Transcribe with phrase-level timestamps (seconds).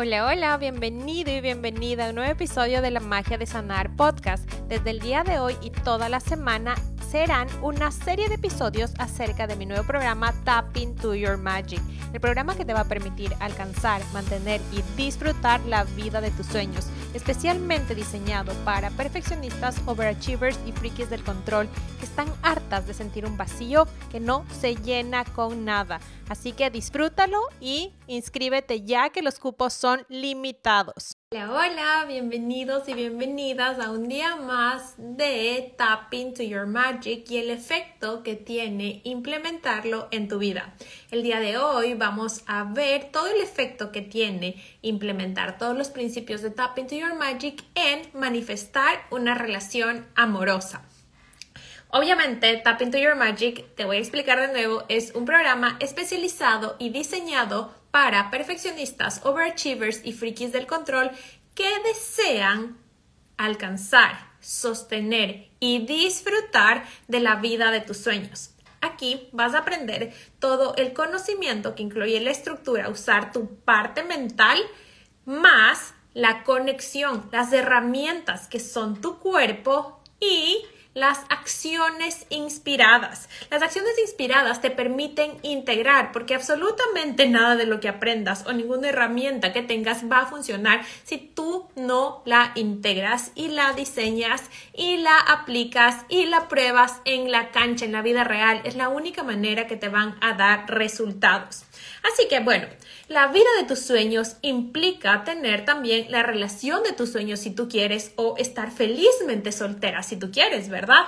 [0.00, 4.48] Hola, hola, bienvenido y bienvenida a un nuevo episodio de la Magia de Sanar podcast.
[4.68, 6.76] Desde el día de hoy y toda la semana
[7.10, 11.80] serán una serie de episodios acerca de mi nuevo programa Tapping to Your Magic,
[12.12, 16.46] el programa que te va a permitir alcanzar, mantener y disfrutar la vida de tus
[16.46, 21.68] sueños, especialmente diseñado para perfeccionistas, overachievers y frikis del control
[21.98, 26.00] que están hartas de sentir un vacío que no se llena con nada.
[26.28, 31.17] Así que disfrútalo y inscríbete ya que los cupos son limitados.
[31.30, 37.36] Hola, hola, bienvenidos y bienvenidas a un día más de Tapping to Your Magic y
[37.36, 40.74] el efecto que tiene implementarlo en tu vida.
[41.10, 45.90] El día de hoy vamos a ver todo el efecto que tiene implementar todos los
[45.90, 50.88] principios de Tapping to Your Magic en manifestar una relación amorosa.
[51.90, 56.76] Obviamente, Tap into Your Magic, te voy a explicar de nuevo, es un programa especializado
[56.78, 61.10] y diseñado para perfeccionistas, overachievers y frikis del control
[61.56, 62.78] que desean
[63.36, 68.50] alcanzar, sostener y disfrutar de la vida de tus sueños.
[68.80, 74.60] Aquí vas a aprender todo el conocimiento que incluye la estructura, usar tu parte mental
[75.24, 80.64] más la conexión, las herramientas que son tu cuerpo y
[80.98, 83.28] las acciones inspiradas.
[83.50, 88.88] Las acciones inspiradas te permiten integrar porque absolutamente nada de lo que aprendas o ninguna
[88.88, 94.42] herramienta que tengas va a funcionar si tú no la integras y la diseñas
[94.74, 98.60] y la aplicas y la pruebas en la cancha, en la vida real.
[98.64, 101.64] Es la única manera que te van a dar resultados.
[102.12, 102.66] Así que bueno,
[103.08, 107.68] la vida de tus sueños implica tener también la relación de tus sueños si tú
[107.68, 111.04] quieres o estar felizmente soltera si tú quieres, ¿verdad?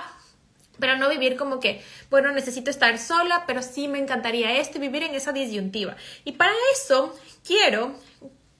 [0.79, 4.81] Pero no vivir como que, bueno, necesito estar sola, pero sí me encantaría esto y
[4.81, 5.95] vivir en esa disyuntiva.
[6.25, 7.95] Y para eso quiero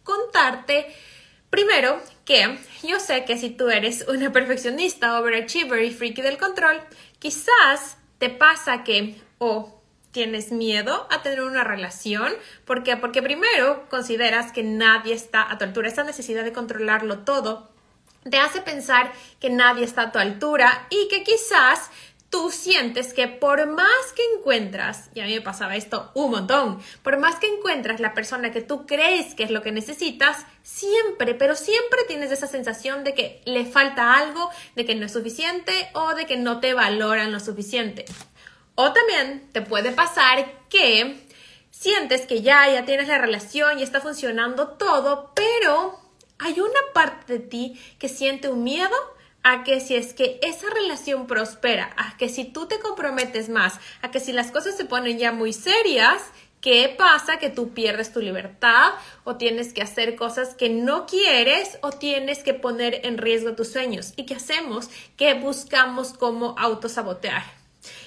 [0.03, 0.86] contarte
[1.50, 6.80] primero que yo sé que si tú eres una perfeccionista, overachiever y freaky del control,
[7.18, 9.81] quizás te pasa que o
[10.11, 12.33] tienes miedo a tener una relación.
[12.66, 12.97] ¿Por qué?
[12.97, 15.88] Porque primero consideras que nadie está a tu altura.
[15.88, 17.69] Esa necesidad de controlarlo todo
[18.29, 21.89] te hace pensar que nadie está a tu altura y que quizás
[22.31, 26.79] tú sientes que por más que encuentras, y a mí me pasaba esto un montón,
[27.03, 31.35] por más que encuentras la persona que tú crees que es lo que necesitas, siempre,
[31.35, 35.89] pero siempre tienes esa sensación de que le falta algo, de que no es suficiente
[35.94, 38.05] o de que no te valoran lo suficiente.
[38.75, 41.27] O también te puede pasar que
[41.71, 45.99] sientes que ya, ya tienes la relación y está funcionando todo, pero
[46.39, 48.95] hay una parte de ti que siente un miedo
[49.43, 53.79] a que si es que esa relación prospera, a que si tú te comprometes más,
[54.01, 56.21] a que si las cosas se ponen ya muy serias,
[56.61, 57.39] ¿qué pasa?
[57.39, 58.93] Que tú pierdes tu libertad
[59.23, 63.71] o tienes que hacer cosas que no quieres o tienes que poner en riesgo tus
[63.71, 64.13] sueños.
[64.15, 64.89] ¿Y qué hacemos?
[65.17, 67.60] Que buscamos cómo autosabotear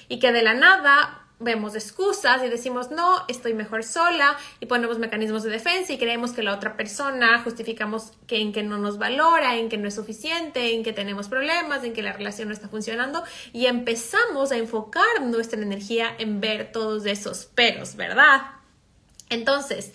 [0.07, 4.99] y que de la nada vemos excusas y decimos no, estoy mejor sola y ponemos
[4.99, 8.97] mecanismos de defensa y creemos que la otra persona justificamos que en que no nos
[8.97, 12.53] valora, en que no es suficiente, en que tenemos problemas, en que la relación no
[12.53, 18.41] está funcionando y empezamos a enfocar nuestra energía en ver todos esos peros, ¿verdad?
[19.29, 19.93] Entonces,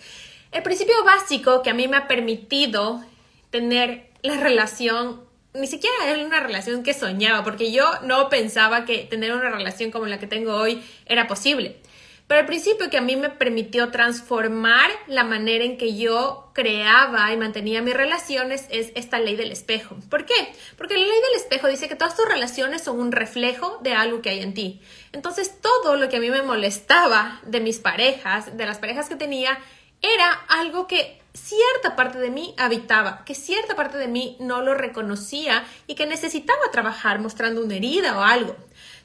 [0.51, 3.03] el principio básico que a mí me ha permitido
[3.49, 5.21] tener la relación
[5.53, 9.91] ni siquiera era una relación que soñaba, porque yo no pensaba que tener una relación
[9.91, 11.77] como la que tengo hoy era posible.
[12.31, 17.33] Pero al principio que a mí me permitió transformar la manera en que yo creaba
[17.33, 19.97] y mantenía mis relaciones es esta ley del espejo.
[20.09, 20.53] ¿Por qué?
[20.77, 24.21] Porque la ley del espejo dice que todas tus relaciones son un reflejo de algo
[24.21, 24.81] que hay en ti.
[25.11, 29.17] Entonces todo lo que a mí me molestaba de mis parejas, de las parejas que
[29.17, 29.59] tenía,
[30.01, 34.73] era algo que cierta parte de mí habitaba, que cierta parte de mí no lo
[34.73, 38.55] reconocía y que necesitaba trabajar mostrando una herida o algo.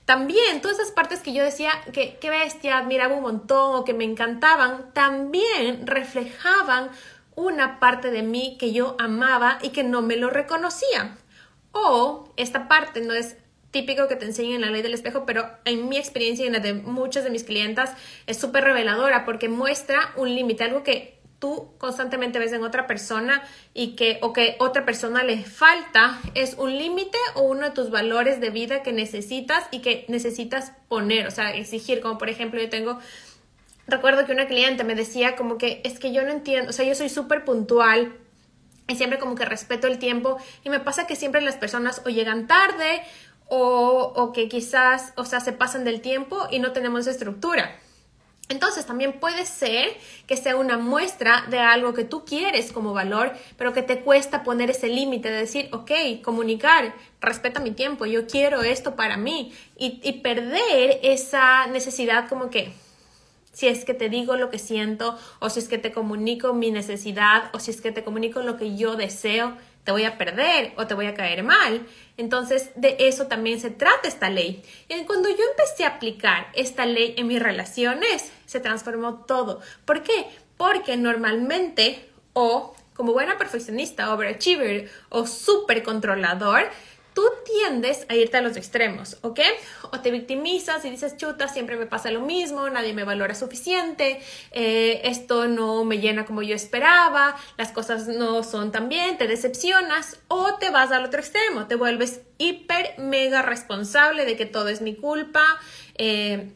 [0.04, 3.94] También todas esas partes que yo decía que qué bestia, admiraba un montón o que
[3.94, 6.90] me encantaban, también reflejaban
[7.34, 11.16] una parte de mí que yo amaba y que no me lo reconocía.
[11.72, 13.36] O esta parte no es
[13.72, 16.54] típico que te enseñen en la ley del espejo, pero en mi experiencia y en
[16.54, 17.92] la de muchas de mis clientas
[18.26, 23.42] es súper reveladora porque muestra un límite, algo que tú constantemente ves en otra persona
[23.74, 27.90] y que o que otra persona le falta es un límite o uno de tus
[27.90, 32.60] valores de vida que necesitas y que necesitas poner, o sea, exigir, como por ejemplo
[32.60, 32.98] yo tengo
[33.86, 36.86] recuerdo que una cliente me decía como que es que yo no entiendo, o sea,
[36.86, 38.16] yo soy súper puntual
[38.88, 42.08] y siempre como que respeto el tiempo y me pasa que siempre las personas o
[42.08, 43.02] llegan tarde
[43.48, 47.76] o, o que quizás, o sea, se pasan del tiempo y no tenemos estructura.
[48.48, 49.88] Entonces también puede ser
[50.26, 54.44] que sea una muestra de algo que tú quieres como valor, pero que te cuesta
[54.44, 55.90] poner ese límite de decir, ok,
[56.22, 62.48] comunicar, respeta mi tiempo, yo quiero esto para mí y, y perder esa necesidad como
[62.48, 62.72] que
[63.52, 66.70] si es que te digo lo que siento o si es que te comunico mi
[66.70, 70.74] necesidad o si es que te comunico lo que yo deseo, te voy a perder
[70.76, 71.86] o te voy a caer mal.
[72.18, 74.62] Entonces, de eso también se trata esta ley.
[74.88, 79.60] Y cuando yo empecé a aplicar esta ley en mis relaciones, se transformó todo.
[79.84, 80.26] ¿Por qué?
[80.56, 86.70] Porque normalmente, o como buena perfeccionista, overachiever o super controlador,
[87.16, 89.40] tú tiendes a irte a los extremos, ¿ok?
[89.90, 94.20] O te victimizas y dices, chuta, siempre me pasa lo mismo, nadie me valora suficiente,
[94.50, 99.26] eh, esto no me llena como yo esperaba, las cosas no son tan bien, te
[99.26, 104.68] decepcionas o te vas al otro extremo, te vuelves hiper, mega responsable de que todo
[104.68, 105.42] es mi culpa,
[105.94, 106.52] eh,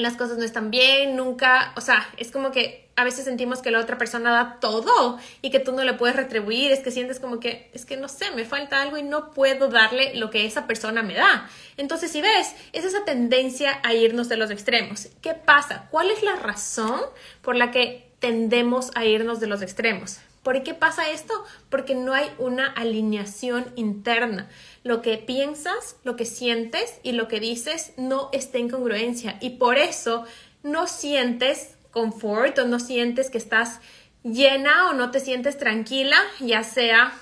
[0.00, 3.70] las cosas no están bien, nunca, o sea, es como que a veces sentimos que
[3.70, 7.18] la otra persona da todo y que tú no le puedes retribuir, es que sientes
[7.18, 10.44] como que, es que no sé, me falta algo y no puedo darle lo que
[10.44, 11.48] esa persona me da.
[11.78, 15.08] Entonces, si ves, es esa tendencia a irnos de los extremos.
[15.22, 15.88] ¿Qué pasa?
[15.90, 17.00] ¿Cuál es la razón
[17.40, 20.18] por la que tendemos a irnos de los extremos?
[20.42, 21.34] ¿Por qué pasa esto?
[21.68, 24.48] Porque no hay una alineación interna.
[24.84, 29.50] Lo que piensas, lo que sientes y lo que dices no está en congruencia y
[29.50, 30.24] por eso
[30.62, 33.80] no sientes confort o no sientes que estás
[34.22, 37.12] llena o no te sientes tranquila, ya sea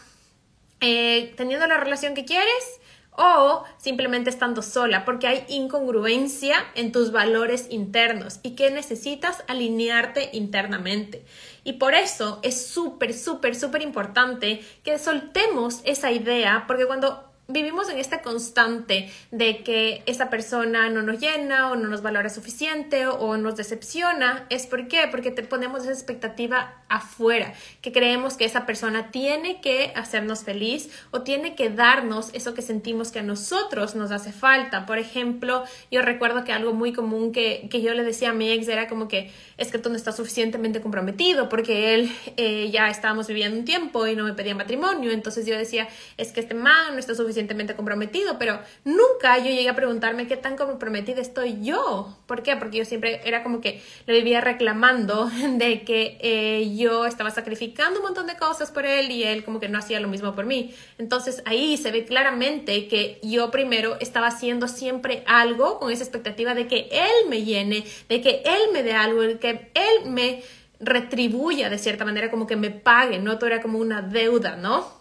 [0.80, 2.80] eh, teniendo la relación que quieres
[3.20, 10.30] o simplemente estando sola, porque hay incongruencia en tus valores internos y que necesitas alinearte
[10.32, 11.24] internamente.
[11.68, 17.88] Y por eso es súper, súper, súper importante que soltemos esa idea, porque cuando vivimos
[17.88, 23.06] en esta constante de que esa persona no nos llena o no nos valora suficiente
[23.06, 24.44] o, nos decepciona.
[24.50, 25.08] ¿Es por qué?
[25.10, 30.90] Porque te ponemos esa expectativa afuera, que creemos que esa persona tiene que hacernos feliz
[31.10, 34.84] o tiene que darnos eso que sentimos que a nosotros nos hace falta.
[34.84, 38.50] Por ejemplo, yo recuerdo que algo muy común que, que yo le decía a mi
[38.50, 42.90] ex era como que es que tú no estás suficientemente comprometido porque él eh, ya
[42.90, 45.12] estábamos viviendo un tiempo y no me pedía matrimonio.
[45.12, 47.37] Entonces yo decía, es que este man no está suficientemente
[47.76, 52.16] comprometido, pero nunca yo llegué a preguntarme qué tan comprometida estoy yo.
[52.26, 52.56] ¿Por qué?
[52.56, 58.00] Porque yo siempre era como que le vivía reclamando de que eh, yo estaba sacrificando
[58.00, 60.46] un montón de cosas por él y él como que no hacía lo mismo por
[60.46, 60.74] mí.
[60.98, 66.54] Entonces ahí se ve claramente que yo primero estaba haciendo siempre algo con esa expectativa
[66.54, 70.42] de que él me llene, de que él me dé algo, de que él me
[70.80, 73.36] retribuya de cierta manera, como que me pague, ¿no?
[73.38, 74.97] Todo era como una deuda, ¿no?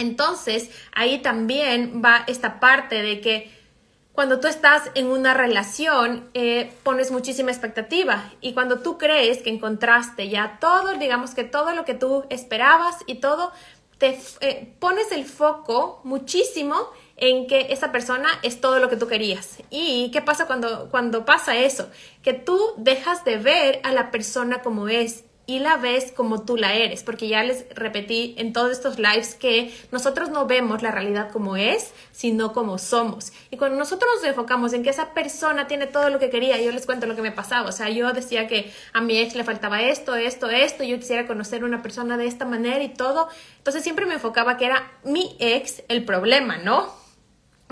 [0.00, 3.50] Entonces, ahí también va esta parte de que
[4.12, 9.50] cuando tú estás en una relación, eh, pones muchísima expectativa y cuando tú crees que
[9.50, 13.52] encontraste ya todo, digamos que todo lo que tú esperabas y todo,
[13.98, 16.76] te eh, pones el foco muchísimo
[17.18, 19.58] en que esa persona es todo lo que tú querías.
[19.68, 21.90] ¿Y qué pasa cuando, cuando pasa eso?
[22.22, 26.56] Que tú dejas de ver a la persona como es y la ves como tú
[26.56, 30.92] la eres, porque ya les repetí en todos estos lives que nosotros no vemos la
[30.92, 33.32] realidad como es, sino como somos.
[33.50, 36.70] Y cuando nosotros nos enfocamos en que esa persona tiene todo lo que quería, yo
[36.70, 39.42] les cuento lo que me pasaba, o sea, yo decía que a mi ex le
[39.42, 43.28] faltaba esto, esto, esto, yo quisiera conocer una persona de esta manera y todo,
[43.58, 46.94] entonces siempre me enfocaba que era mi ex el problema, ¿no?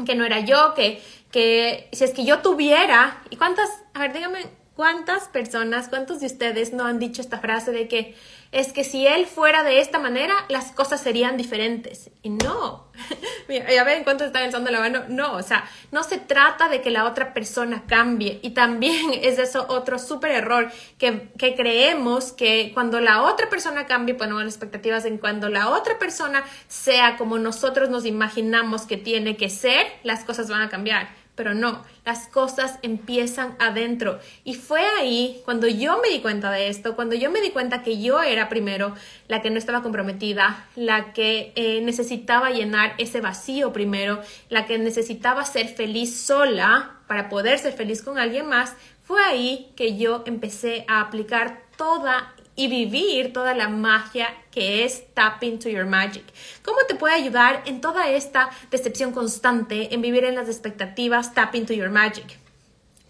[0.04, 4.12] Que no era yo, que, que si es que yo tuviera, ¿y cuántas, a ver,
[4.12, 8.14] dígame, ¿Cuántas personas, cuántos de ustedes no han dicho esta frase de que
[8.52, 12.10] es que si él fuera de esta manera, las cosas serían diferentes?
[12.22, 12.86] Y no.
[13.48, 15.02] ya ven cuánto está pensando la mano.
[15.08, 18.38] No, o sea, no se trata de que la otra persona cambie.
[18.40, 23.86] Y también es eso otro súper error que, que, creemos que cuando la otra persona
[23.86, 28.96] cambie, ponemos las expectativas en cuando la otra persona sea como nosotros nos imaginamos que
[28.96, 31.08] tiene que ser, las cosas van a cambiar
[31.38, 34.18] pero no, las cosas empiezan adentro.
[34.42, 37.84] Y fue ahí cuando yo me di cuenta de esto, cuando yo me di cuenta
[37.84, 38.92] que yo era primero
[39.28, 44.78] la que no estaba comprometida, la que eh, necesitaba llenar ese vacío primero, la que
[44.78, 50.24] necesitaba ser feliz sola para poder ser feliz con alguien más, fue ahí que yo
[50.26, 56.24] empecé a aplicar toda y vivir toda la magia que es Tap into Your Magic.
[56.64, 61.54] ¿Cómo te puede ayudar en toda esta decepción constante, en vivir en las expectativas Tap
[61.54, 62.36] into Your Magic?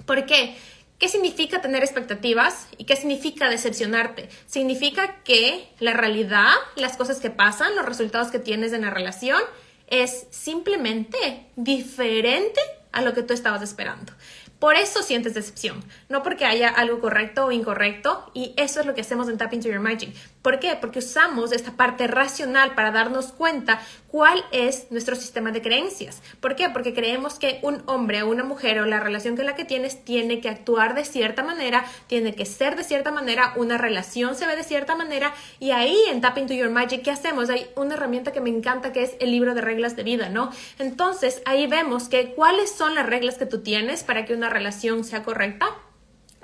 [0.04, 0.54] ¿Por qué?
[0.98, 4.28] ¿Qué significa tener expectativas y qué significa decepcionarte?
[4.44, 9.40] Significa que la realidad, las cosas que pasan, los resultados que tienes en la relación
[9.86, 12.60] es simplemente diferente
[12.92, 14.12] a lo que tú estabas esperando.
[14.58, 18.94] Por eso sientes decepción, no porque haya algo correcto o incorrecto, y eso es lo
[18.94, 20.12] que hacemos en Tap Into Your Magic.
[20.48, 20.78] ¿Por qué?
[20.80, 26.22] Porque usamos esta parte racional para darnos cuenta cuál es nuestro sistema de creencias.
[26.40, 26.70] ¿Por qué?
[26.70, 30.06] Porque creemos que un hombre o una mujer o la relación con la que tienes
[30.06, 34.46] tiene que actuar de cierta manera, tiene que ser de cierta manera, una relación se
[34.46, 37.50] ve de cierta manera, y ahí en Tap Into Your Magic, ¿qué hacemos?
[37.50, 40.50] Hay una herramienta que me encanta que es el libro de reglas de vida, ¿no?
[40.78, 45.04] Entonces ahí vemos que cuáles son las reglas que tú tienes para que una relación
[45.04, 45.66] sea correcta,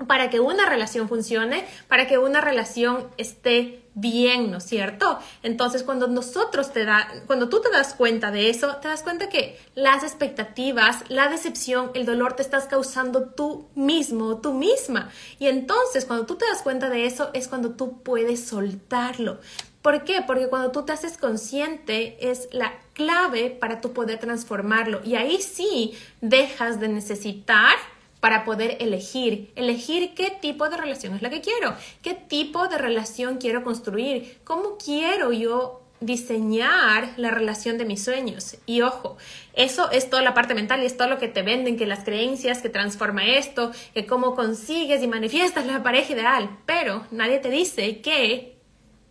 [0.07, 5.19] para que una relación funcione, para que una relación esté bien, ¿no es cierto?
[5.43, 9.29] Entonces, cuando nosotros te da, cuando tú te das cuenta de eso, te das cuenta
[9.29, 15.11] que las expectativas, la decepción, el dolor te estás causando tú mismo, tú misma.
[15.39, 19.39] Y entonces, cuando tú te das cuenta de eso, es cuando tú puedes soltarlo.
[19.85, 20.23] ¿Por qué?
[20.27, 25.03] Porque cuando tú te haces consciente es la clave para tú poder transformarlo.
[25.05, 27.77] Y ahí sí dejas de necesitar
[28.25, 32.79] para poder elegir, elegir qué tipo de relación es la que quiero, qué tipo de
[32.79, 38.57] relación quiero construir, cómo quiero yo diseñar la relación de mis sueños.
[38.65, 39.19] Y ojo,
[39.53, 42.03] eso es toda la parte mental y es todo lo que te venden, que las
[42.03, 46.49] creencias, que transforma esto, que cómo consigues y manifiestas la pareja ideal.
[46.65, 48.55] Pero nadie te dice que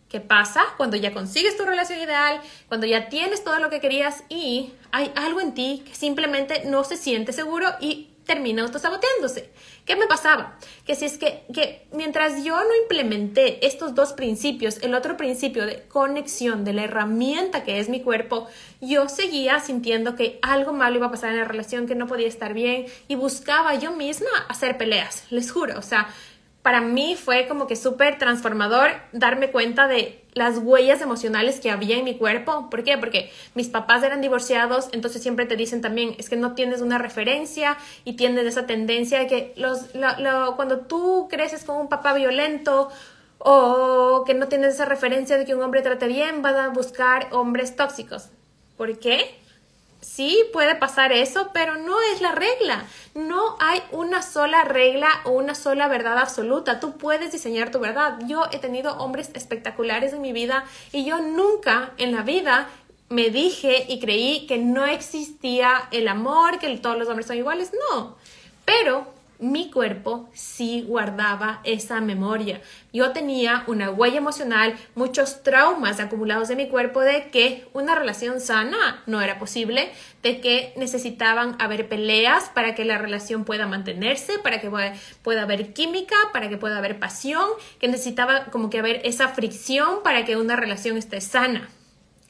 [0.10, 4.24] ¿Qué pasa cuando ya consigues tu relación ideal, cuando ya tienes todo lo que querías
[4.30, 9.52] y hay algo en ti que simplemente no se siente seguro y termina autosaboteándose?
[9.86, 10.58] ¿Qué me pasaba?
[10.86, 15.66] Que si es que, que mientras yo no implementé estos dos principios, el otro principio
[15.66, 18.48] de conexión de la herramienta que es mi cuerpo,
[18.82, 22.28] yo seguía sintiendo que algo malo iba a pasar en la relación, que no podía
[22.28, 26.08] estar bien y buscaba yo misma hacer peleas, les juro, o sea,
[26.64, 31.98] para mí fue como que súper transformador darme cuenta de las huellas emocionales que había
[31.98, 32.70] en mi cuerpo.
[32.70, 32.98] ¿Por qué?
[32.98, 36.98] Porque mis papás eran divorciados, entonces siempre te dicen también, es que no tienes una
[36.98, 39.90] referencia y tienes esa tendencia de que los,
[40.56, 42.90] cuando tú creces con un papá violento
[43.40, 47.28] o que no tienes esa referencia de que un hombre trate bien, van a buscar
[47.32, 48.30] hombres tóxicos.
[48.78, 49.36] ¿Por qué?
[50.04, 52.86] Sí, puede pasar eso, pero no es la regla.
[53.16, 56.80] No hay una sola regla o una sola verdad absoluta.
[56.80, 58.20] Tú puedes diseñar tu verdad.
[58.28, 62.70] Yo he tenido hombres espectaculares en mi vida y yo nunca en la vida
[63.10, 67.72] me dije y creí que no existía el amor, que todos los hombres son iguales.
[67.92, 68.18] No.
[68.66, 69.13] Pero
[69.44, 72.62] mi cuerpo sí guardaba esa memoria.
[72.94, 78.40] Yo tenía una huella emocional, muchos traumas acumulados en mi cuerpo de que una relación
[78.40, 84.40] sana no era posible, de que necesitaban haber peleas para que la relación pueda mantenerse,
[84.40, 89.02] para que pueda haber química, para que pueda haber pasión, que necesitaba como que haber
[89.04, 91.70] esa fricción para que una relación esté sana.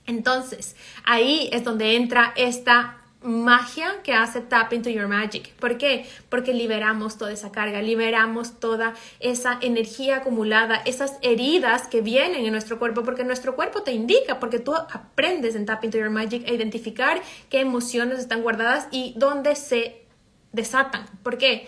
[0.07, 5.53] Entonces, ahí es donde entra esta magia que hace Tap into Your Magic.
[5.55, 6.07] ¿Por qué?
[6.29, 12.51] Porque liberamos toda esa carga, liberamos toda esa energía acumulada, esas heridas que vienen en
[12.51, 16.47] nuestro cuerpo, porque nuestro cuerpo te indica, porque tú aprendes en Tap into Your Magic
[16.47, 20.03] a identificar qué emociones están guardadas y dónde se
[20.51, 21.05] desatan.
[21.23, 21.67] ¿Por qué?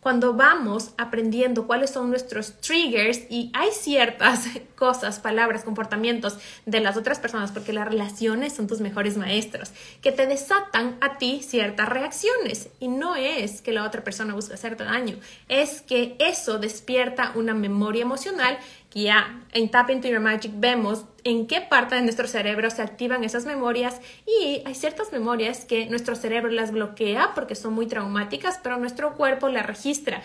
[0.00, 6.96] Cuando vamos aprendiendo cuáles son nuestros triggers y hay ciertas cosas, palabras, comportamientos de las
[6.96, 11.88] otras personas, porque las relaciones son tus mejores maestros, que te desatan a ti ciertas
[11.88, 12.70] reacciones.
[12.80, 15.16] Y no es que la otra persona busque hacerte daño,
[15.48, 18.58] es que eso despierta una memoria emocional
[18.92, 23.24] ya en Tap Into Your Magic vemos en qué parte de nuestro cerebro se activan
[23.24, 28.58] esas memorias y hay ciertas memorias que nuestro cerebro las bloquea porque son muy traumáticas,
[28.62, 30.22] pero nuestro cuerpo las registra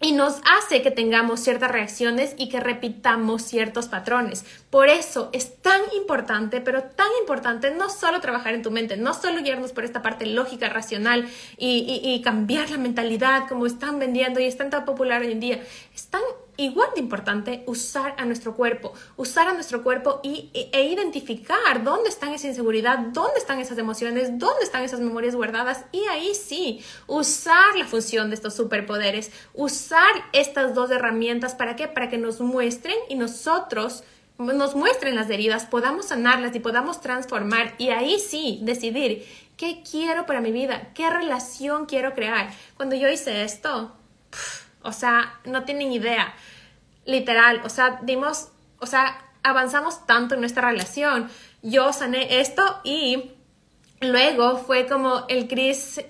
[0.00, 4.44] y nos hace que tengamos ciertas reacciones y que repitamos ciertos patrones.
[4.70, 9.14] Por eso es tan importante, pero tan importante no solo trabajar en tu mente, no
[9.14, 14.44] solo guiarnos por esta parte lógica, racional y, cambiar la mentalidad como están vendiendo y
[14.44, 15.64] es tan popular hoy en día.
[15.92, 16.20] Es tan
[16.56, 22.08] igual de importante usar a nuestro cuerpo, usar a nuestro cuerpo y, e identificar dónde
[22.08, 26.80] están esa inseguridad, dónde están esas emociones, dónde están esas memorias guardadas y ahí sí,
[27.08, 31.88] usar la función de estos superpoderes, usar estas dos herramientas para qué?
[31.88, 34.04] Para que nos muestren y nosotros
[34.40, 40.24] nos muestren las heridas, podamos sanarlas y podamos transformar y ahí sí decidir qué quiero
[40.26, 42.50] para mi vida, qué relación quiero crear.
[42.76, 43.94] Cuando yo hice esto,
[44.82, 46.34] o sea, no tienen idea.
[47.04, 51.30] Literal, o sea, dimos, o sea, avanzamos tanto en nuestra relación.
[51.62, 53.32] Yo sané esto y
[54.00, 56.00] luego fue como el Chris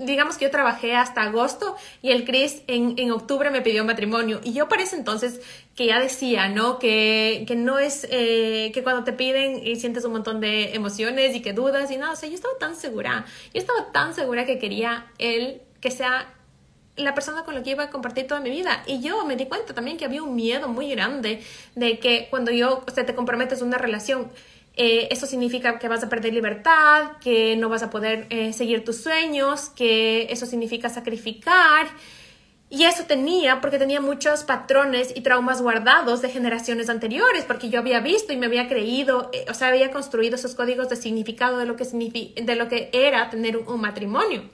[0.00, 4.40] digamos que yo trabajé hasta agosto y el Chris en, en, octubre me pidió matrimonio.
[4.42, 5.40] Y yo para ese entonces
[5.80, 6.78] que ya decía, ¿no?
[6.78, 11.34] Que, que no es, eh, que cuando te piden y sientes un montón de emociones
[11.34, 14.44] y que dudas y nada, o sea, yo estaba tan segura, yo estaba tan segura
[14.44, 16.34] que quería él que sea
[16.96, 18.82] la persona con la que iba a compartir toda mi vida.
[18.86, 21.42] Y yo me di cuenta también que había un miedo muy grande
[21.76, 24.30] de que cuando yo, o sea, te comprometes en una relación,
[24.76, 28.84] eh, eso significa que vas a perder libertad, que no vas a poder eh, seguir
[28.84, 31.86] tus sueños, que eso significa sacrificar.
[32.72, 37.80] Y eso tenía porque tenía muchos patrones y traumas guardados de generaciones anteriores, porque yo
[37.80, 41.58] había visto y me había creído, eh, o sea, había construido esos códigos de significado
[41.58, 44.44] de lo que, de lo que era tener un matrimonio.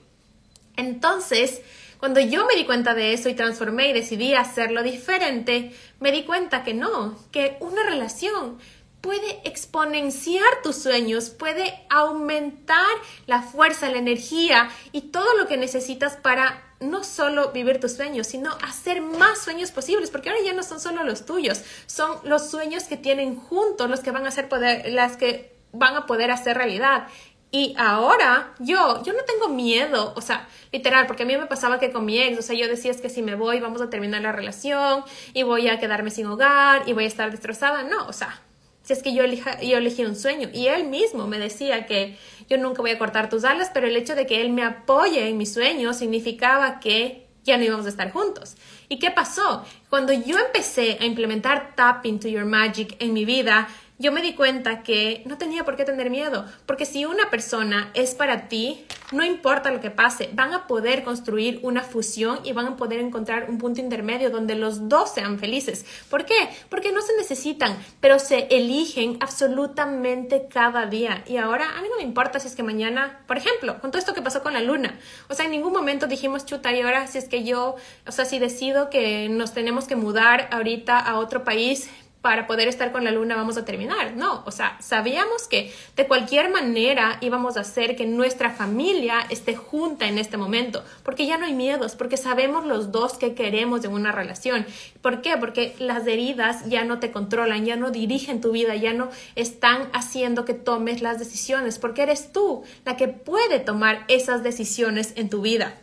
[0.75, 1.61] Entonces,
[1.99, 6.23] cuando yo me di cuenta de eso y transformé y decidí hacerlo diferente, me di
[6.23, 8.57] cuenta que no, que una relación
[9.01, 12.85] puede exponenciar tus sueños, puede aumentar
[13.25, 18.27] la fuerza, la energía y todo lo que necesitas para no solo vivir tus sueños,
[18.27, 22.49] sino hacer más sueños posibles, porque ahora ya no son solo los tuyos, son los
[22.49, 26.31] sueños que tienen juntos los que van a ser poder, las que van a poder
[26.31, 27.07] hacer realidad.
[27.49, 31.79] Y ahora yo, yo no tengo miedo, o sea, literal, porque a mí me pasaba
[31.79, 33.89] que con mi ex, o sea, yo decía es que si me voy vamos a
[33.89, 37.83] terminar la relación y voy a quedarme sin hogar y voy a estar destrozada.
[37.83, 38.41] No, o sea,
[38.87, 40.47] si es que yo, elija, yo elegí un sueño.
[40.53, 42.17] Y él mismo me decía que
[42.49, 45.27] yo nunca voy a cortar tus alas, pero el hecho de que él me apoye
[45.27, 48.55] en mis sueños significaba que ya no íbamos a estar juntos.
[48.87, 49.65] ¿Y qué pasó?
[49.89, 53.67] Cuando yo empecé a implementar Tap into Your Magic en mi vida,
[53.99, 57.89] yo me di cuenta que no tenía por qué tener miedo, porque si una persona
[57.95, 62.51] es para ti, no importa lo que pase, van a poder construir una fusión y
[62.53, 65.85] van a poder encontrar un punto intermedio donde los dos sean felices.
[66.09, 66.35] ¿Por qué?
[66.69, 71.23] Porque no se necesitan, pero se eligen absolutamente cada día.
[71.25, 73.99] Y ahora a mí no me importa si es que mañana, por ejemplo, con todo
[73.99, 77.07] esto que pasó con la luna, o sea, en ningún momento dijimos, chuta, y ahora
[77.07, 77.75] si es que yo,
[78.05, 81.89] o sea, si decido que nos tenemos que mudar ahorita a otro país,
[82.27, 84.17] para poder estar con la luna vamos a terminar.
[84.17, 89.55] No, o sea, sabíamos que de cualquier manera íbamos a hacer que nuestra familia esté
[89.55, 93.85] junta en este momento, porque ya no hay miedos, porque sabemos los dos que queremos
[93.85, 94.65] en una relación.
[95.01, 95.37] ¿Por qué?
[95.37, 99.87] Porque las heridas ya no te controlan, ya no dirigen tu vida, ya no están
[99.93, 105.29] haciendo que tomes las decisiones, porque eres tú la que puede tomar esas decisiones en
[105.29, 105.77] tu vida.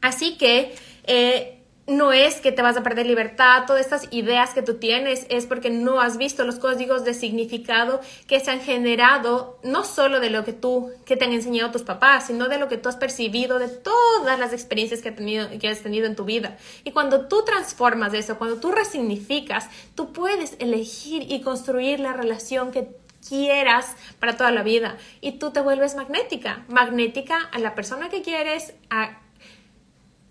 [0.00, 0.72] Así que...
[1.06, 1.53] Eh,
[1.86, 5.46] no es que te vas a perder libertad, todas estas ideas que tú tienes es
[5.46, 10.30] porque no has visto los códigos de significado que se han generado no solo de
[10.30, 12.96] lo que tú, que te han enseñado tus papás, sino de lo que tú has
[12.96, 16.56] percibido, de todas las experiencias que, tenido, que has tenido en tu vida.
[16.84, 22.72] Y cuando tú transformas eso, cuando tú resignificas, tú puedes elegir y construir la relación
[22.72, 22.88] que
[23.28, 28.22] quieras para toda la vida y tú te vuelves magnética, magnética a la persona que
[28.22, 29.18] quieres, a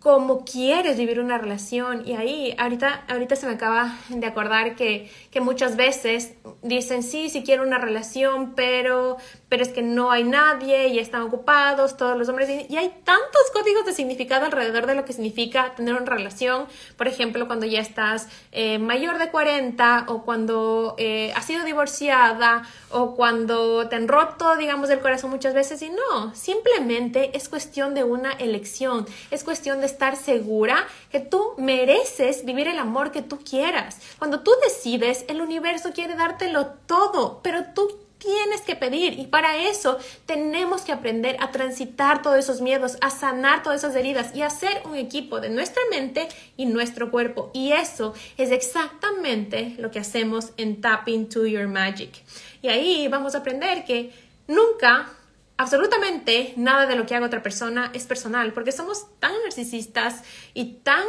[0.04, 2.06] cómo quieres vivir una relación.
[2.06, 7.30] Y ahí, ahorita, ahorita se me acaba de acordar que, que muchas veces dicen, sí,
[7.30, 9.16] sí quiero una relación, pero,
[9.54, 12.50] pero es que no hay nadie y están ocupados todos los hombres.
[12.68, 16.66] Y hay tantos códigos de significado alrededor de lo que significa tener una relación.
[16.98, 22.64] Por ejemplo, cuando ya estás eh, mayor de 40 o cuando eh, has sido divorciada
[22.90, 25.84] o cuando te han roto, digamos, el corazón muchas veces.
[25.84, 31.54] Y no, simplemente es cuestión de una elección, es cuestión de estar segura que tú
[31.60, 34.00] mereces vivir el amor que tú quieras.
[34.18, 39.58] Cuando tú decides, el universo quiere dártelo todo, pero tú tienes que pedir y para
[39.58, 44.42] eso tenemos que aprender a transitar todos esos miedos, a sanar todas esas heridas y
[44.42, 47.52] hacer un equipo de nuestra mente y nuestro cuerpo.
[47.54, 52.24] Y eso es exactamente lo que hacemos en Tap into Your Magic.
[52.62, 54.14] Y ahí vamos a aprender que
[54.48, 55.10] nunca
[55.58, 60.76] absolutamente nada de lo que haga otra persona es personal, porque somos tan narcisistas y
[60.76, 61.04] tan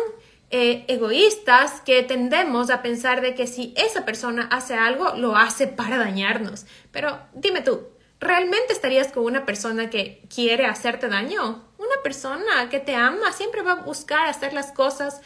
[0.51, 5.67] eh, egoístas que tendemos a pensar de que si esa persona hace algo, lo hace
[5.67, 6.67] para dañarnos.
[6.93, 7.89] Pero dime tú,
[8.21, 11.65] ¿realmente estarías con una persona que quiere hacerte daño?
[11.79, 15.21] Una persona que te ama siempre va a buscar hacer las cosas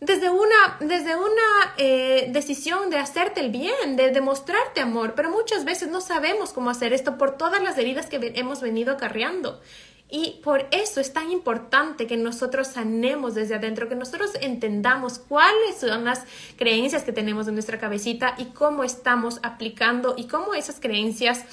[0.00, 5.64] desde una, desde una eh, decisión de hacerte el bien, de demostrarte amor, pero muchas
[5.64, 9.60] veces no sabemos cómo hacer esto por todas las heridas que hemos venido acarreando.
[10.08, 15.78] Y por eso es tan importante que nosotros sanemos desde adentro, que nosotros entendamos cuáles
[15.80, 16.22] son las
[16.56, 21.44] creencias que tenemos en nuestra cabecita y cómo estamos aplicando y cómo esas creencias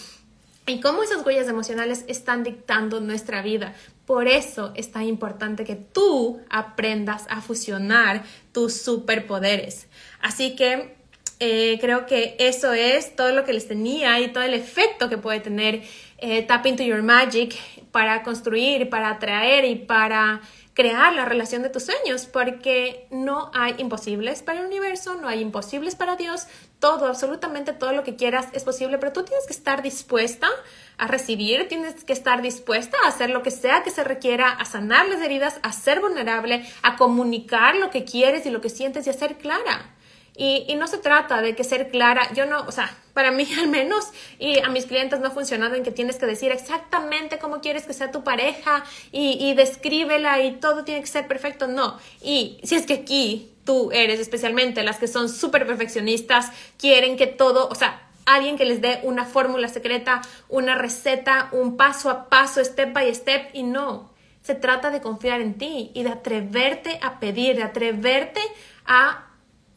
[0.68, 3.74] y cómo esas huellas emocionales están dictando nuestra vida.
[4.06, 9.88] Por eso es tan importante que tú aprendas a fusionar tus superpoderes.
[10.22, 10.96] Así que
[11.40, 15.18] eh, creo que eso es todo lo que les tenía y todo el efecto que
[15.18, 15.84] puede tener
[16.18, 17.56] eh, Tap into Your Magic
[17.92, 20.42] para construir, para atraer y para
[20.74, 25.42] crear la relación de tus sueños, porque no hay imposibles para el universo, no hay
[25.42, 26.48] imposibles para Dios,
[26.80, 30.48] todo, absolutamente todo lo que quieras es posible, pero tú tienes que estar dispuesta
[30.98, 34.66] a recibir, tienes que estar dispuesta a hacer lo que sea que se requiera, a
[34.66, 39.06] sanar las heridas, a ser vulnerable, a comunicar lo que quieres y lo que sientes
[39.06, 39.94] y a ser clara.
[40.36, 43.68] Y, no se trata de que ser clara, yo no, o sea, para mí al
[43.68, 44.06] menos
[44.40, 47.86] y a mis clientes no ha funcionado en que tienes que decir exactamente cómo quieres
[47.86, 52.00] que sea tu pareja y, y descríbela y todo tiene que ser perfecto, no.
[52.22, 57.28] Y si es que aquí tú eres especialmente las que son súper perfeccionistas, quieren que
[57.28, 62.30] todo, o sea, alguien que les dé una fórmula secreta, una receta, un paso a
[62.30, 64.12] paso, step by step y no.
[64.42, 68.42] Se trata de confiar en ti y de atreverte a pedir, de atreverte
[68.86, 69.28] a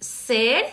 [0.07, 0.65] ser,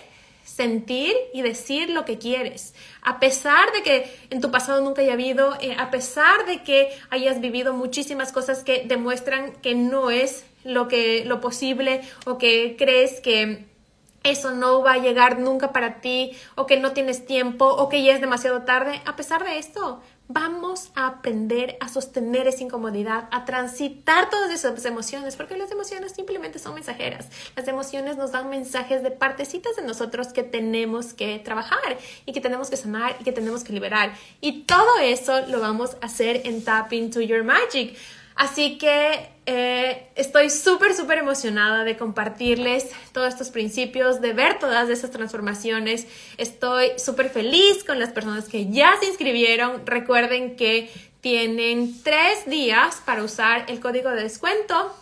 [0.44, 2.74] sentir y decir lo que quieres.
[3.02, 6.90] A pesar de que en tu pasado nunca haya habido, eh, a pesar de que
[7.10, 12.76] hayas vivido muchísimas cosas que demuestran que no es lo que lo posible o que
[12.78, 13.66] crees que
[14.24, 18.04] eso no va a llegar nunca para ti o que no tienes tiempo o que
[18.04, 23.28] ya es demasiado tarde, a pesar de esto, vamos a aprender a sostener esa incomodidad,
[23.32, 27.30] a transitar todas esas emociones, porque las emociones simplemente son mensajeras.
[27.56, 32.42] Las emociones nos dan mensajes de partecitas de nosotros que tenemos que trabajar y que
[32.42, 34.14] tenemos que sanar y que tenemos que liberar.
[34.42, 37.98] Y todo eso lo vamos a hacer en Tap Into Your Magic.
[38.36, 44.90] Así que eh, estoy súper, súper emocionada de compartirles todos estos principios, de ver todas
[44.90, 46.08] esas transformaciones.
[46.38, 49.86] Estoy súper feliz con las personas que ya se inscribieron.
[49.86, 50.90] Recuerden que
[51.22, 54.94] tienen tres días para usar el código de descuento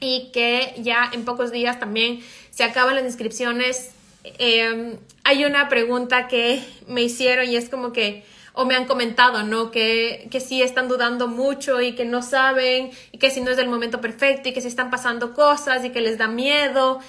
[0.00, 3.90] y que ya en pocos días también se acaban las inscripciones.
[4.24, 9.42] Em, hay una pregunta que me hicieron y es como que o me han comentado,
[9.42, 9.70] ¿no?
[9.70, 13.58] Que, que sí están dudando mucho y que no saben y que si no es
[13.58, 17.00] el momento perfecto y que se están pasando cosas y que les da miedo.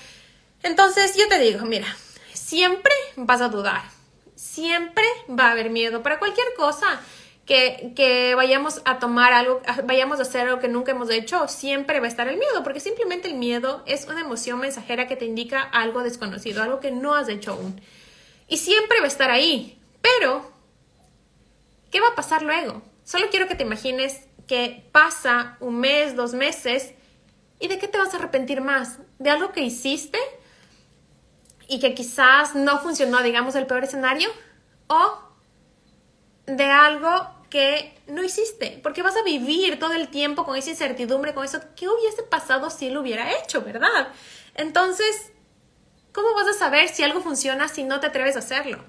[0.63, 1.88] Entonces yo te digo, mira,
[2.34, 3.82] siempre vas a dudar,
[4.36, 6.99] siempre va a haber miedo para cualquier cosa.
[7.45, 11.99] Que, que, vayamos a tomar algo, vayamos a hacer algo que nunca hemos hecho, siempre
[11.99, 15.25] va a estar el miedo, porque simplemente el miedo es una emoción mensajera que te
[15.25, 17.82] indica algo desconocido, algo que no has hecho aún.
[18.47, 20.52] Y siempre va a estar ahí, pero
[21.91, 22.82] ¿Qué va a pasar luego?
[23.04, 26.93] Solo quiero que te imagines que pasa un mes, dos meses,
[27.60, 28.99] ¿y de qué te vas a arrepentir más?
[29.17, 30.19] ¿De algo que hiciste
[31.67, 34.30] y que quizás no funcionó, digamos, el peor escenario?
[34.88, 35.19] ¿O
[36.45, 38.80] de algo que no hiciste?
[38.82, 42.69] Porque vas a vivir todo el tiempo con esa incertidumbre, con eso, ¿qué hubiese pasado
[42.69, 44.10] si lo hubiera hecho, verdad?
[44.56, 45.32] Entonces,
[46.12, 48.84] ¿cómo vas a saber si algo funciona si no te atreves a hacerlo?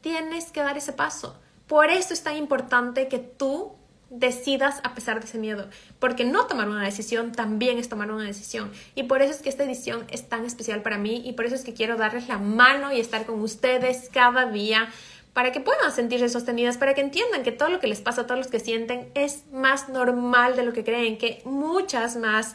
[0.00, 1.38] Tienes que dar ese paso.
[1.66, 3.72] Por eso es tan importante que tú
[4.10, 8.24] decidas a pesar de ese miedo, porque no tomar una decisión también es tomar una
[8.24, 8.70] decisión.
[8.94, 11.54] Y por eso es que esta edición es tan especial para mí y por eso
[11.54, 14.88] es que quiero darles la mano y estar con ustedes cada día
[15.32, 18.26] para que puedan sentirse sostenidas, para que entiendan que todo lo que les pasa, a
[18.26, 22.54] todos los que sienten, es más normal de lo que creen, que muchas más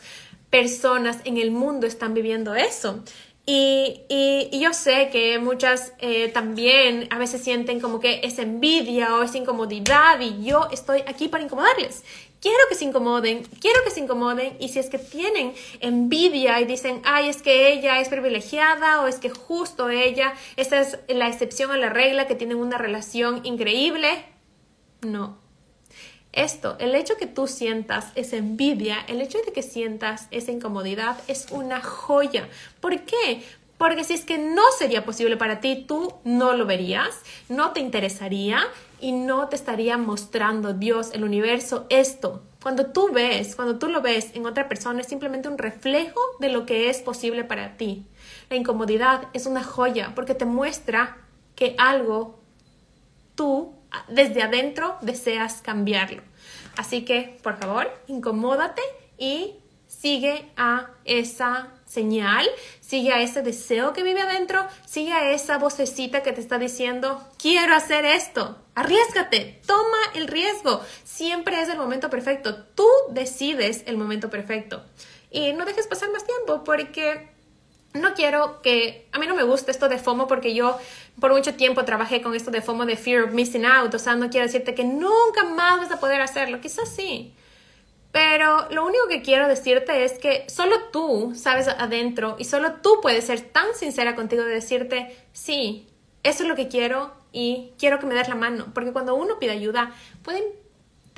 [0.50, 3.04] personas en el mundo están viviendo eso.
[3.52, 9.24] Y, yo sé que muchas eh, también a veces sienten como que es envidia o
[9.24, 12.04] es incomodidad y yo estoy aquí para incomodarles.
[12.42, 16.66] Quiero que se incomoden, quiero que se incomoden y si es que tienen envidia y
[16.66, 21.28] dicen, ay, es que ella es privilegiada o es que justo ella, esa es la
[21.28, 24.26] excepción a la regla, que tienen una relación increíble,
[25.02, 25.40] no,
[26.32, 31.18] esto, el hecho que tú sientas esa envidia, el hecho de que sientas esa incomodidad
[31.28, 32.48] es una joya.
[32.80, 33.44] ¿Por qué?
[33.80, 37.80] Porque si es que no sería posible para ti, tú no lo verías, no te
[37.80, 38.62] interesaría
[39.00, 42.44] y no te estaría mostrando Dios, el universo, esto.
[42.62, 46.50] Cuando tú ves, cuando tú lo ves en otra persona, es simplemente un reflejo de
[46.50, 48.06] lo que es posible para ti.
[48.50, 51.18] La incomodidad es una joya porque te muestra
[51.56, 52.38] que algo
[53.36, 53.79] tú
[54.12, 56.24] desde adentro deseas cambiarlo.
[56.78, 58.82] Así que, por favor, incomódate
[59.18, 59.56] y
[59.88, 62.48] sigue a esa señal,
[62.80, 67.22] sigue a ese deseo que vive adentro, sigue a esa vocecita que te está diciendo,
[67.38, 73.98] quiero hacer esto, arriesgate, toma el riesgo, siempre es el momento perfecto, tú decides el
[73.98, 74.86] momento perfecto
[75.32, 77.29] y no dejes pasar más tiempo porque
[77.94, 80.78] no quiero que, a mí no me gusta esto de FOMO porque yo
[81.20, 84.16] por mucho tiempo trabajé con esto de FOMO de Fear of Missing Out, o sea,
[84.16, 87.34] no quiero decirte que nunca más vas a poder hacerlo, quizás sí,
[88.12, 93.00] pero lo único que quiero decirte es que solo tú sabes adentro y solo tú
[93.02, 95.88] puedes ser tan sincera contigo de decirte, sí,
[96.24, 99.40] eso es lo que quiero y quiero que me des la mano, porque cuando uno
[99.40, 100.44] pide ayuda, pueden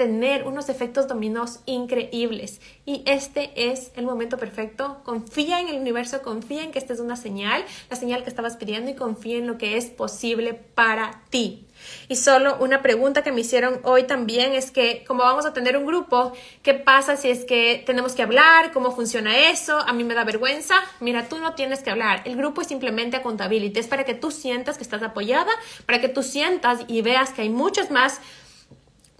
[0.02, 2.60] tener unos efectos dominos increíbles.
[2.88, 5.00] Y este es el momento perfecto.
[5.04, 8.58] Confía en el universo, confía en que esta es una señal, la señal que estabas
[8.58, 11.68] pidiendo y confía en lo que es posible para ti.
[12.10, 15.78] Y solo una pregunta que me hicieron hoy también es que como vamos a tener
[15.78, 16.32] un grupo,
[16.64, 18.72] ¿qué pasa si es que tenemos que hablar?
[18.72, 19.78] ¿Cómo funciona eso?
[19.78, 20.76] A mí me da vergüenza.
[21.00, 22.24] Mira, tú no tienes que hablar.
[22.26, 23.80] El grupo es simplemente accountability.
[23.80, 25.52] Es para que tú sientas que estás apoyada,
[25.86, 28.20] para que tú sientas y veas que hay muchos más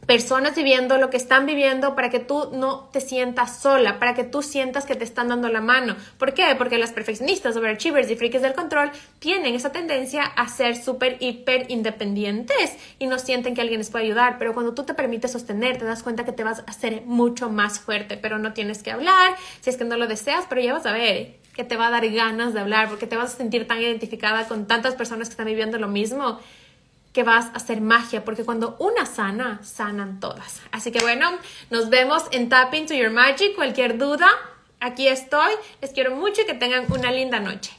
[0.06, 4.24] personas viviendo lo que están viviendo para que tú no te sientas sola, para que
[4.24, 5.96] tú sientas que te están dando la mano.
[6.18, 6.56] ¿Por qué?
[6.58, 11.66] Porque las perfeccionistas, overachievers y frikis del control tienen esa tendencia a ser súper, hiper
[11.70, 14.38] independientes y no sienten que alguien les puede ayudar.
[14.40, 17.50] Pero cuando tú te permites sostener, te das cuenta que te vas a hacer mucho
[17.50, 20.74] más fuerte, pero no tienes que hablar si es que no lo deseas, pero ya
[20.74, 23.38] vas a ver que te va a dar ganas de hablar porque te vas a
[23.38, 26.40] sentir tan identificada con tantas personas que están viviendo lo mismo
[27.14, 30.62] que vas a hacer magia, porque cuando una sana, sanan todas.
[30.72, 31.30] Así que bueno,
[31.70, 33.56] nos vemos en Tap Into Your Magic.
[33.56, 34.30] Cualquier duda,
[34.80, 35.54] aquí estoy.
[35.82, 37.72] Les quiero mucho y que tengan una linda noche.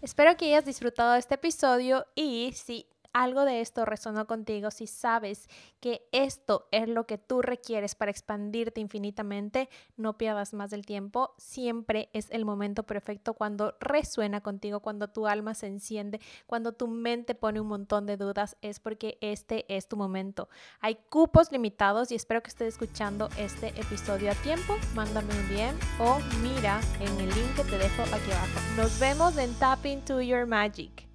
[0.00, 4.86] Espero que hayas disfrutado de este episodio y si algo de esto resonó contigo, si
[4.86, 5.48] sabes
[5.80, 11.34] que esto es lo que tú requieres para expandirte infinitamente, no pierdas más del tiempo.
[11.38, 16.88] Siempre es el momento perfecto cuando resuena contigo, cuando tu alma se enciende, cuando tu
[16.88, 20.48] mente pone un montón de dudas, es porque este es tu momento.
[20.80, 24.76] Hay cupos limitados y espero que estés escuchando este episodio a tiempo.
[24.94, 28.60] Mándame un DM o mira en el link que te dejo aquí abajo.
[28.76, 31.07] Nos vemos en Tap Into Your Magic.